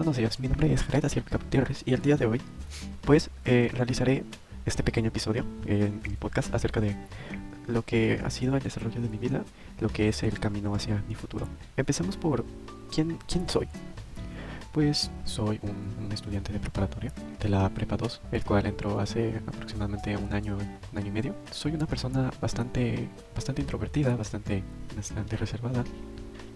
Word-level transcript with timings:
Buenos 0.00 0.16
días, 0.16 0.40
mi 0.40 0.48
nombre 0.48 0.72
es 0.72 0.82
Jared 0.84 1.10
Silva 1.10 1.28
Gutiérrez 1.32 1.82
y 1.84 1.92
el 1.92 2.00
día 2.00 2.16
de 2.16 2.24
hoy 2.24 2.40
pues 3.02 3.28
eh, 3.44 3.70
realizaré 3.74 4.24
este 4.64 4.82
pequeño 4.82 5.08
episodio 5.08 5.44
en 5.66 6.00
mi 6.02 6.16
podcast 6.16 6.54
acerca 6.54 6.80
de 6.80 6.96
lo 7.66 7.82
que 7.82 8.18
ha 8.24 8.30
sido 8.30 8.56
el 8.56 8.62
desarrollo 8.62 9.02
de 9.02 9.10
mi 9.10 9.18
vida, 9.18 9.44
lo 9.78 9.90
que 9.90 10.08
es 10.08 10.22
el 10.22 10.40
camino 10.40 10.74
hacia 10.74 11.04
mi 11.06 11.14
futuro. 11.14 11.46
Empecemos 11.76 12.16
por 12.16 12.46
quién, 12.90 13.18
quién 13.28 13.46
soy. 13.46 13.68
Pues 14.72 15.10
soy 15.26 15.60
un, 15.60 16.10
estudiante 16.10 16.50
de 16.50 16.60
preparatoria 16.60 17.12
de 17.38 17.50
la 17.50 17.68
Prepa 17.68 17.98
2, 17.98 18.22
el 18.32 18.42
cual 18.42 18.64
entró 18.64 19.00
hace 19.00 19.36
aproximadamente 19.46 20.16
un 20.16 20.32
año, 20.32 20.56
un 20.92 20.98
año 20.98 21.08
y 21.08 21.12
medio. 21.12 21.34
Soy 21.50 21.72
una 21.72 21.86
persona 21.86 22.30
bastante, 22.40 23.06
bastante 23.34 23.60
introvertida, 23.60 24.16
bastante, 24.16 24.62
bastante 24.96 25.36
reservada, 25.36 25.84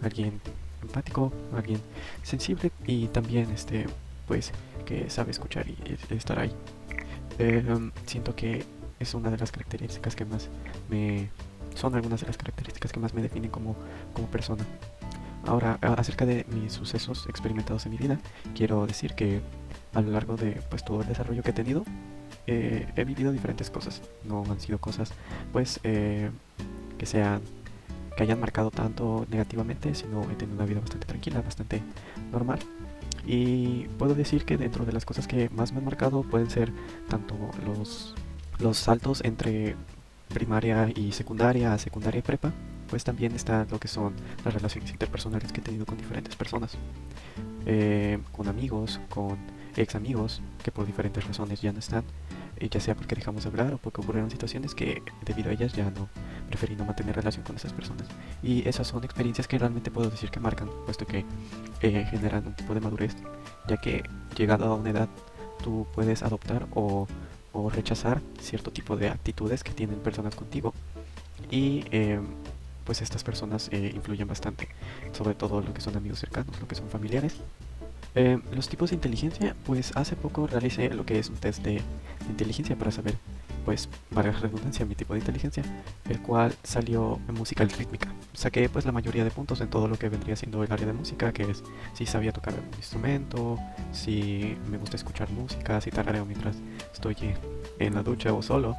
alguien 0.00 0.40
empático, 0.82 1.32
alguien 1.54 1.80
sensible 2.22 2.70
y 2.86 3.08
también 3.08 3.50
este 3.50 3.86
pues 4.26 4.52
que 4.84 5.10
sabe 5.10 5.30
escuchar 5.30 5.66
y, 5.68 6.14
estar 6.14 6.38
ahí. 6.38 6.52
Em, 7.38 7.90
siento 8.06 8.34
que 8.34 8.64
es 9.00 9.14
una 9.14 9.30
de 9.30 9.38
las 9.38 9.50
características 9.50 10.14
que 10.14 10.24
más 10.24 10.48
me 10.90 11.28
son 11.74 11.94
algunas 11.94 12.20
de 12.20 12.26
las 12.26 12.36
características 12.36 12.92
que 12.92 13.00
más 13.00 13.14
me 13.14 13.22
definen 13.22 13.50
como, 13.50 13.76
como 14.12 14.28
persona. 14.28 14.64
Ahora, 15.46 15.78
acerca 15.80 16.24
de 16.24 16.46
mis 16.48 16.72
sucesos 16.72 17.26
experimentados 17.28 17.86
en 17.86 17.92
mi 17.92 17.98
vida, 17.98 18.18
quiero 18.54 18.86
decir 18.86 19.14
que 19.14 19.40
a 19.94 20.00
lo 20.00 20.10
largo 20.12 20.36
de 20.36 20.52
pues, 20.70 20.84
todo 20.84 21.02
el 21.02 21.08
desarrollo 21.08 21.42
que 21.42 21.50
he 21.50 21.54
tenido, 21.54 21.84
eh, 22.46 22.86
he 22.96 23.04
vivido 23.04 23.32
diferentes 23.32 23.70
cosas. 23.70 24.02
No 24.24 24.44
han 24.48 24.60
sido 24.60 24.78
cosas 24.78 25.12
pues 25.52 25.80
eh, 25.82 26.30
que 26.98 27.06
sean 27.06 27.42
que 28.16 28.22
hayan 28.22 28.40
marcado 28.40 28.70
tanto 28.70 29.26
negativamente, 29.30 29.94
sino 29.94 30.22
he 30.30 30.34
tenido 30.34 30.56
una 30.56 30.66
vida 30.66 30.80
bastante 30.80 31.06
tranquila, 31.06 31.40
bastante 31.42 31.82
normal. 32.30 32.58
Y 33.26 33.86
puedo 33.98 34.14
decir 34.14 34.44
que 34.44 34.56
dentro 34.56 34.84
de 34.84 34.92
las 34.92 35.04
cosas 35.04 35.28
que 35.28 35.48
más 35.50 35.72
me 35.72 35.78
han 35.78 35.84
marcado 35.84 36.22
pueden 36.22 36.50
ser 36.50 36.72
tanto 37.08 37.36
los, 37.64 38.14
los 38.58 38.78
saltos 38.78 39.22
entre 39.24 39.76
primaria 40.32 40.90
y 40.94 41.12
secundaria, 41.12 41.76
secundaria 41.78 42.18
y 42.18 42.22
prepa, 42.22 42.52
pues 42.88 43.04
también 43.04 43.34
está 43.34 43.66
lo 43.70 43.78
que 43.78 43.88
son 43.88 44.14
las 44.44 44.52
relaciones 44.52 44.90
interpersonales 44.90 45.52
que 45.52 45.60
he 45.60 45.64
tenido 45.64 45.86
con 45.86 45.96
diferentes 45.96 46.36
personas, 46.36 46.76
eh, 47.66 48.18
con 48.32 48.48
amigos, 48.48 49.00
con 49.08 49.38
ex 49.76 49.94
amigos 49.94 50.42
que 50.62 50.72
por 50.72 50.86
diferentes 50.86 51.24
razones 51.26 51.62
ya 51.62 51.72
no 51.72 51.78
están, 51.78 52.04
eh, 52.56 52.68
ya 52.68 52.80
sea 52.80 52.94
porque 52.94 53.14
dejamos 53.14 53.44
de 53.44 53.50
hablar 53.50 53.74
o 53.74 53.78
porque 53.78 54.00
ocurrieron 54.00 54.30
situaciones 54.30 54.74
que 54.74 55.02
debido 55.24 55.50
a 55.50 55.52
ellas 55.52 55.72
ya 55.72 55.90
no 55.90 56.08
preferí 56.52 56.76
no 56.76 56.84
mantener 56.84 57.16
relación 57.16 57.44
con 57.44 57.56
esas 57.56 57.72
personas. 57.72 58.06
Y 58.42 58.68
esas 58.68 58.86
son 58.86 59.02
experiencias 59.04 59.48
que 59.48 59.58
realmente 59.58 59.90
puedo 59.90 60.10
decir 60.10 60.30
que 60.30 60.38
marcan, 60.38 60.68
puesto 60.84 61.06
que 61.06 61.24
eh, 61.80 62.06
generan 62.10 62.46
un 62.46 62.54
tipo 62.54 62.74
de 62.74 62.80
madurez, 62.80 63.16
ya 63.66 63.78
que 63.78 64.04
llegado 64.36 64.66
a 64.66 64.74
una 64.74 64.90
edad 64.90 65.08
tú 65.64 65.86
puedes 65.94 66.22
adoptar 66.22 66.66
o, 66.74 67.08
o 67.52 67.70
rechazar 67.70 68.20
cierto 68.40 68.70
tipo 68.70 68.96
de 68.96 69.08
actitudes 69.08 69.64
que 69.64 69.72
tienen 69.72 69.98
personas 70.00 70.34
contigo. 70.34 70.74
Y 71.50 71.84
eh, 71.90 72.20
pues 72.84 73.00
estas 73.00 73.24
personas 73.24 73.70
influyen 73.72 74.28
bastante, 74.28 74.68
sobre 75.12 75.34
todo 75.34 75.60
lo 75.60 75.72
que 75.72 75.80
son 75.80 75.96
amigos 75.96 76.18
cercanos, 76.18 76.60
lo 76.60 76.68
que 76.68 76.74
son 76.74 76.88
familiares. 76.88 77.36
Eh, 78.14 78.38
los 78.52 78.68
tipos 78.68 78.90
de 78.90 78.96
inteligencia, 78.96 79.56
pues 79.64 79.92
hace 79.96 80.16
poco 80.16 80.46
realicé 80.46 80.90
lo 80.90 81.06
que 81.06 81.18
es 81.18 81.30
un 81.30 81.36
test 81.36 81.62
de 81.62 81.80
inteligencia 82.28 82.76
para 82.76 82.90
saber, 82.90 83.14
pues, 83.64 83.88
para 84.14 84.32
redundancia, 84.32 84.84
mi 84.86 84.94
tipo 84.94 85.14
de 85.14 85.20
inteligencia, 85.20 85.62
el 86.08 86.20
cual 86.20 86.54
salió 86.62 87.18
en 87.28 87.34
música 87.34 87.64
rítmica. 87.64 88.08
Saqué 88.32 88.68
pues 88.68 88.84
la 88.84 88.92
mayoría 88.92 89.24
de 89.24 89.30
puntos 89.30 89.60
en 89.60 89.68
todo 89.68 89.88
lo 89.88 89.98
que 89.98 90.08
vendría 90.08 90.36
siendo 90.36 90.62
el 90.62 90.72
área 90.72 90.86
de 90.86 90.92
música, 90.92 91.32
que 91.32 91.50
es 91.50 91.62
si 91.94 92.06
sabía 92.06 92.32
tocar 92.32 92.54
un 92.54 92.76
instrumento, 92.76 93.58
si 93.92 94.56
me 94.70 94.78
gusta 94.78 94.96
escuchar 94.96 95.30
música, 95.30 95.80
si 95.80 95.90
tarareo 95.90 96.24
mientras 96.24 96.56
estoy 96.92 97.16
en 97.78 97.94
la 97.94 98.02
ducha 98.02 98.32
o 98.32 98.42
solo. 98.42 98.76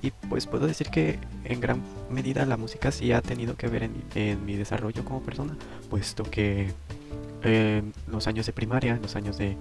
Y 0.00 0.12
pues 0.28 0.46
puedo 0.46 0.66
decir 0.66 0.88
que 0.90 1.18
en 1.44 1.60
gran 1.60 1.82
medida 2.08 2.46
la 2.46 2.56
música 2.56 2.92
sí 2.92 3.12
ha 3.12 3.20
tenido 3.20 3.56
que 3.56 3.66
ver 3.66 3.90
en 4.14 4.46
mi 4.46 4.54
desarrollo 4.54 5.04
como 5.04 5.22
persona, 5.22 5.56
puesto 5.90 6.22
que 6.22 6.72
en 7.42 7.92
los 8.06 8.26
años 8.26 8.46
de 8.46 8.52
primaria, 8.52 8.94
en 8.94 9.02
los 9.02 9.16
años 9.16 9.38
de 9.38 9.56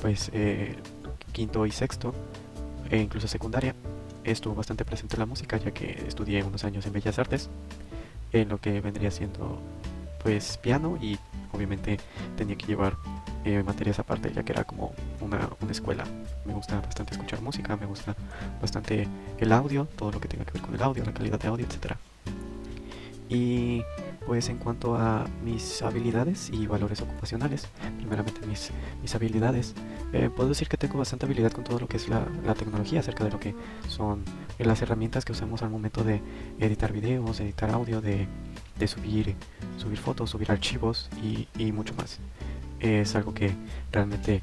pues 0.00 0.30
eh, 0.32 0.76
quinto 1.32 1.66
y 1.66 1.70
sexto, 1.70 2.14
e 2.90 2.98
incluso 2.98 3.28
secundaria, 3.28 3.74
estuvo 4.30 4.54
bastante 4.54 4.84
presente 4.84 5.16
la 5.16 5.26
música, 5.26 5.56
ya 5.56 5.72
que 5.72 6.04
estudié 6.06 6.42
unos 6.42 6.64
años 6.64 6.86
en 6.86 6.92
Bellas 6.92 7.18
Artes, 7.18 7.48
en 8.32 8.48
lo 8.48 8.58
que 8.58 8.80
vendría 8.80 9.10
siendo 9.10 9.60
pues 10.22 10.58
piano 10.58 10.98
y 11.00 11.18
obviamente 11.52 11.98
tenía 12.36 12.56
que 12.56 12.66
llevar 12.66 12.96
eh, 13.44 13.62
materias 13.62 13.98
aparte, 14.00 14.32
ya 14.32 14.42
que 14.42 14.52
era 14.52 14.64
como 14.64 14.92
una, 15.20 15.48
una, 15.60 15.70
escuela. 15.70 16.04
Me 16.44 16.52
gusta 16.52 16.80
bastante 16.80 17.12
escuchar 17.12 17.40
música, 17.40 17.76
me 17.76 17.86
gusta 17.86 18.16
bastante 18.60 19.06
el 19.38 19.52
audio, 19.52 19.86
todo 19.96 20.10
lo 20.10 20.20
que 20.20 20.28
tenga 20.28 20.44
que 20.44 20.52
ver 20.52 20.62
con 20.62 20.74
el 20.74 20.82
audio, 20.82 21.04
la 21.04 21.12
calidad 21.12 21.38
de 21.38 21.48
audio, 21.48 21.64
etcétera. 21.64 21.96
Y 23.28 23.82
pues 24.26 24.48
en 24.48 24.58
cuanto 24.58 24.96
a 24.96 25.24
mis 25.44 25.82
habilidades 25.82 26.50
y 26.52 26.66
valores 26.66 27.00
ocupacionales, 27.00 27.68
primeramente 27.98 28.44
mis, 28.46 28.70
mis 29.00 29.14
habilidades, 29.14 29.74
eh, 30.12 30.28
puedo 30.34 30.48
decir 30.48 30.68
que 30.68 30.76
tengo 30.76 30.98
bastante 30.98 31.26
habilidad 31.26 31.52
con 31.52 31.62
todo 31.62 31.78
lo 31.78 31.86
que 31.86 31.96
es 31.96 32.08
la, 32.08 32.24
tecnología, 32.54 33.00
acerca 33.00 33.24
de 33.24 33.30
lo 33.30 33.38
que 33.38 33.54
son 33.88 34.24
las 34.58 34.82
herramientas 34.82 35.24
que 35.24 35.32
usamos 35.32 35.62
al 35.62 35.70
momento 35.70 36.02
de 36.02 36.20
editar 36.58 36.92
videos, 36.92 37.38
editar 37.40 37.70
audio, 37.70 38.00
de, 38.00 38.26
subir, 38.86 39.36
subir 39.76 39.98
fotos, 39.98 40.30
subir 40.30 40.50
archivos 40.50 41.08
y, 41.22 41.48
y 41.56 41.70
mucho 41.70 41.94
más. 41.94 42.18
Es 42.80 43.14
algo 43.14 43.32
que 43.32 43.52
realmente 43.92 44.42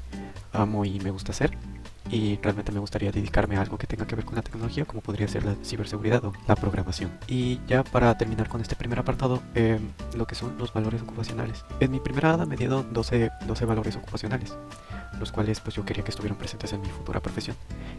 amo 0.52 0.84
y 0.84 0.98
me 1.00 1.10
gusta 1.10 1.32
hacer 1.32 1.56
y 2.14 2.38
realmente 2.40 2.70
me 2.70 2.78
gustaría 2.78 3.10
dedicarme 3.10 3.56
a 3.56 3.60
algo 3.60 3.76
que 3.76 3.88
tenga 3.88 4.06
que 4.06 4.14
ver 4.14 4.24
con 4.24 4.36
la 4.36 4.42
tecnología, 4.42 4.84
como 4.84 5.02
podría 5.02 5.26
ser 5.26 5.44
la 5.44 5.56
ciberseguridad 5.64 6.24
o 6.24 6.32
la 6.46 6.54
programación. 6.54 7.10
Y 7.26 7.60
ya 7.66 7.82
para 7.82 8.16
terminar 8.16 8.48
con 8.48 8.60
este 8.60 8.76
primer 8.76 9.00
apartado, 9.00 9.42
eh, 9.54 9.80
lo 10.16 10.26
que 10.26 10.36
son 10.36 10.56
los 10.56 10.72
valores 10.72 11.02
ocupacionales. 11.02 11.64
En 11.80 11.90
mi 11.90 11.98
primera 11.98 12.30
dada 12.30 12.46
me 12.46 12.56
dieron 12.56 12.92
12, 12.92 13.30
12 13.46 13.64
valores 13.64 13.96
ocupacionales 13.96 14.56
los 15.18 15.32
cuales 15.32 15.60
pues 15.60 15.76
yo 15.76 15.84
quería 15.84 16.04
que 16.04 16.10
estuvieran 16.10 16.38
presentes 16.38 16.72
en 16.72 16.80
mi 16.80 16.88
futura 16.88 17.20
profesión. 17.20 17.56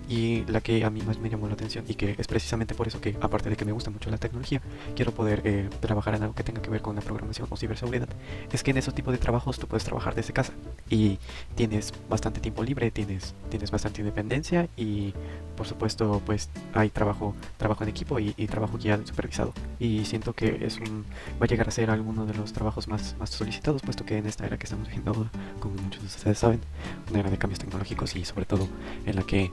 Y 0.07 0.45
la 0.45 0.61
que 0.61 0.83
a 0.85 0.89
mí 0.89 1.01
más 1.01 1.17
me 1.19 1.29
llamó 1.29 1.47
la 1.47 1.53
atención 1.53 1.85
y 1.87 1.95
que 1.95 2.15
es 2.17 2.27
precisamente 2.27 2.75
por 2.75 2.87
eso 2.87 3.01
que 3.01 3.17
aparte 3.21 3.49
de 3.49 3.55
que 3.55 3.65
me 3.65 3.71
gusta 3.71 3.89
mucho 3.89 4.09
la 4.09 4.17
tecnología, 4.17 4.61
quiero 4.95 5.11
poder 5.11 5.41
eh, 5.45 5.69
trabajar 5.79 6.15
en 6.15 6.23
algo 6.23 6.35
que 6.35 6.43
tenga 6.43 6.61
que 6.61 6.69
ver 6.69 6.81
con 6.81 6.95
la 6.95 7.01
programación 7.01 7.47
o 7.49 7.57
ciberseguridad, 7.57 8.09
es 8.51 8.63
que 8.63 8.71
en 8.71 8.77
esos 8.77 8.93
tipos 8.93 9.13
de 9.13 9.17
trabajos 9.17 9.59
tú 9.59 9.67
puedes 9.67 9.83
trabajar 9.83 10.15
desde 10.15 10.33
casa 10.33 10.53
y 10.89 11.19
tienes 11.55 11.93
bastante 12.09 12.39
tiempo 12.39 12.63
libre, 12.63 12.91
tienes, 12.91 13.33
tienes 13.49 13.71
bastante 13.71 14.01
independencia 14.01 14.67
y 14.77 15.13
por 15.55 15.67
supuesto 15.67 16.21
pues 16.25 16.49
hay 16.73 16.89
trabajo, 16.89 17.33
trabajo 17.57 17.83
en 17.83 17.89
equipo 17.89 18.19
y, 18.19 18.33
trabajo 18.47 18.77
guiado 18.77 19.03
y 19.03 19.07
supervisado. 19.07 19.53
Y 19.79 20.05
siento 20.05 20.33
que 20.33 20.65
es 20.65 20.77
un, 20.79 21.05
va 21.41 21.45
a 21.45 21.47
llegar 21.47 21.67
a 21.67 21.71
ser 21.71 21.89
alguno 21.89 22.25
de 22.25 22.33
los 22.33 22.53
trabajos 22.53 22.87
más, 22.87 23.15
más 23.19 23.29
solicitados, 23.29 23.81
puesto 23.81 24.05
que 24.05 24.17
en 24.17 24.27
esta 24.27 24.45
era 24.45 24.57
que 24.57 24.65
estamos 24.65 24.87
viviendo, 24.87 25.29
como 25.59 25.75
muchos 25.81 26.01
de 26.01 26.07
ustedes 26.07 26.37
saben, 26.37 26.61
era 27.13 27.29
de 27.29 27.37
cambios 27.37 27.59
tecnológicos 27.59 28.15
y 28.15 28.25
sobre 28.25 28.45
todo 28.45 28.67
en 29.05 29.15
la 29.15 29.23
que 29.23 29.51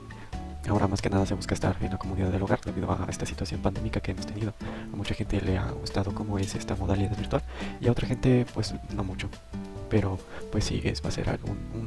ahora 0.69 0.87
más 0.87 1.01
que 1.01 1.09
nada 1.09 1.25
se 1.25 1.33
busca 1.33 1.53
estar 1.53 1.75
en 1.81 1.91
la 1.91 1.97
comunidad 1.97 2.29
del 2.29 2.41
hogar 2.41 2.61
debido 2.61 2.91
a 2.91 3.05
esta 3.09 3.25
situación 3.25 3.61
pandémica 3.61 3.99
que 3.99 4.11
hemos 4.11 4.25
tenido. 4.25 4.53
A 4.91 4.95
mucha 4.95 5.13
gente 5.13 5.41
le 5.41 5.57
ha 5.57 5.71
gustado 5.71 6.13
cómo 6.13 6.39
es 6.39 6.55
esta 6.55 6.75
modalidad 6.75 7.17
virtual 7.17 7.43
y 7.81 7.87
a 7.87 7.91
otra 7.91 8.07
gente 8.07 8.45
pues 8.53 8.73
no 8.93 9.03
mucho. 9.03 9.29
Pero 9.89 10.17
pues 10.51 10.65
sí, 10.65 10.81
es, 10.83 11.03
va 11.03 11.09
a 11.09 11.11
ser 11.11 11.39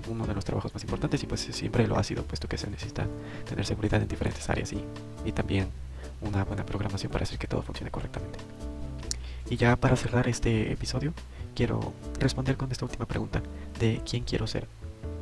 uno 0.09 0.27
de 0.27 0.35
los 0.35 0.45
trabajos 0.45 0.73
más 0.73 0.83
importantes 0.85 1.23
y 1.23 1.27
pues 1.27 1.41
siempre 1.41 1.87
lo 1.87 1.99
ha 1.99 2.05
sido 2.05 2.23
puesto 2.23 2.49
que 2.49 2.59
se 2.59 2.71
necesita 2.71 3.07
tener 3.49 3.65
seguridad 3.67 4.01
en 4.01 4.09
diferentes 4.09 4.49
áreas 4.49 4.73
y, 4.73 4.85
y 5.25 5.33
también 5.33 5.69
una 6.21 6.45
buena 6.45 6.65
programación 6.65 7.11
para 7.11 7.25
hacer 7.25 7.39
que 7.39 7.49
todo 7.49 7.63
funcione 7.63 7.91
correctamente. 7.91 8.39
Y 9.49 9.57
ya 9.57 9.77
para 9.77 9.97
cerrar 9.97 10.29
este 10.29 10.73
episodio, 10.73 11.15
quiero 11.55 11.93
responder 12.19 12.57
con 12.57 12.71
esta 12.71 12.85
última 12.85 13.07
pregunta 13.07 13.43
de 13.81 14.03
quién 14.09 14.25
quiero 14.25 14.47
ser 14.47 14.69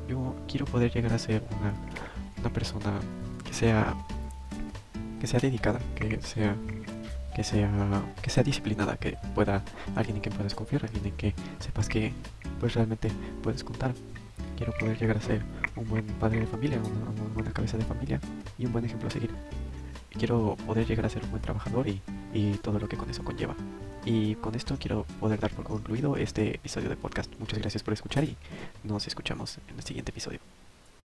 yo 0.09 0.35
quiero 0.49 0.67
poder 0.67 0.93
llegar 0.93 1.13
a 1.13 1.19
ser 1.19 1.43
una, 1.61 1.73
una 2.41 2.53
persona 2.53 3.01
que 3.45 3.53
sea 3.53 3.95
que 5.21 5.27
sea 5.27 5.41
dedicada, 5.41 5.81
que 5.97 6.21
sea 6.21 6.57
que 7.35 7.43
sea 7.43 7.71
que 8.23 8.31
sea 8.31 8.43
disciplinada, 8.43 8.97
que 8.97 9.17
pueda 9.35 9.63
alguien 9.97 10.17
en 10.17 10.23
quien 10.23 10.35
puedas 10.35 10.55
confiar, 10.55 10.85
alguien 10.85 11.07
en 11.07 11.13
que 11.13 11.35
sepas 11.59 11.89
que 11.89 12.13
pues 12.61 12.75
realmente 12.75 13.11
puedes 13.43 13.65
contar. 13.65 13.93
Quiero 14.57 14.73
poder 14.79 14.99
llegar 14.99 15.17
a 15.17 15.21
ser 15.21 15.43
un 15.77 15.89
buen 15.89 16.07
padre 16.07 16.41
de 16.41 16.47
familia, 16.47 16.79
una, 16.79 17.29
buena 17.35 17.53
cabeza 17.53 17.77
de 17.77 17.85
familia 17.85 18.21
y 18.59 18.67
un 18.67 18.73
buen 18.73 18.85
ejemplo 18.85 19.09
a 19.09 19.11
seguir. 19.11 19.31
Quiero 20.11 20.57
poder 20.67 20.87
llegar 20.87 21.07
a 21.07 21.09
ser 21.09 21.25
un 21.25 21.31
buen 21.31 21.43
trabajador 21.43 21.89
y, 21.89 22.01
y 22.33 22.53
todo 22.59 22.79
lo 22.79 22.89
que 22.89 22.97
con 22.97 23.11
eso 23.11 23.25
conlleva. 23.25 23.57
Y 24.05 24.35
con 24.37 24.55
esto 24.55 24.77
quiero 24.79 25.05
poder 25.19 25.41
dar 25.41 25.51
por 25.53 25.65
concluido 25.65 26.17
este 26.17 26.57
episodio 26.57 26.91
de 26.91 26.97
podcast. 26.97 27.33
Muchas 27.39 27.59
gracias 27.59 27.83
por 27.83 27.95
escuchar 27.95 28.25
y 28.25 28.37
nos 28.83 29.07
escuchamos 29.07 29.59
en 29.69 29.77
el 29.77 29.85
siguiente 29.85 30.11
episodio. 30.11 30.41